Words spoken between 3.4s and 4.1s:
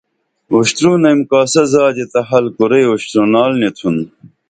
نی تُھن